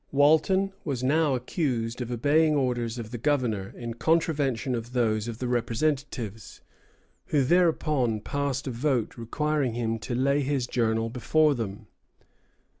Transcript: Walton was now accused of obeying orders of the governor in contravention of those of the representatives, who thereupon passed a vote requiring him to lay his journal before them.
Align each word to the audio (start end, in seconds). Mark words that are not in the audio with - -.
Walton 0.11 0.73
was 0.83 1.03
now 1.03 1.35
accused 1.35 2.01
of 2.01 2.11
obeying 2.11 2.55
orders 2.55 2.97
of 2.97 3.11
the 3.11 3.19
governor 3.19 3.71
in 3.77 3.93
contravention 3.93 4.73
of 4.73 4.93
those 4.93 5.27
of 5.27 5.37
the 5.37 5.47
representatives, 5.47 6.59
who 7.27 7.43
thereupon 7.43 8.19
passed 8.19 8.65
a 8.65 8.71
vote 8.71 9.15
requiring 9.15 9.73
him 9.75 9.99
to 9.99 10.15
lay 10.15 10.41
his 10.41 10.65
journal 10.65 11.11
before 11.11 11.53
them. 11.53 11.85